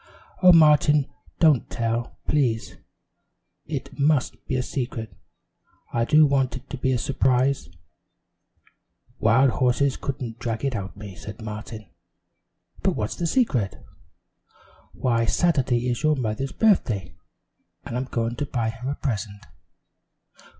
"Oh, 0.41 0.51
Martin, 0.51 1.05
don't 1.37 1.69
tell, 1.69 2.17
please. 2.27 2.73
Oh, 2.75 2.79
it 3.67 3.99
must 3.99 4.43
be 4.47 4.55
a 4.55 4.63
secret! 4.63 5.13
I 5.93 6.05
do 6.05 6.25
want 6.25 6.55
it 6.57 6.67
to 6.71 6.77
be 6.77 6.91
a 6.91 6.97
surprise!" 6.97 7.69
"Wild 9.19 9.51
horses 9.51 9.97
couldn't 9.97 10.39
drag 10.39 10.65
it 10.65 10.75
out 10.75 10.89
of 10.89 10.97
me," 10.97 11.13
said 11.13 11.39
Martin; 11.43 11.87
"but 12.81 12.95
what's 12.95 13.15
the 13.17 13.27
secret?" 13.27 13.77
"Why, 14.93 15.25
Saturday 15.25 15.87
is 15.87 16.01
your 16.01 16.15
mother's 16.15 16.51
birthday, 16.51 17.13
and 17.85 17.95
I'm 17.95 18.05
going 18.05 18.35
to 18.37 18.47
buy 18.47 18.69
her 18.71 18.89
a 18.89 18.95
present." 18.95 19.45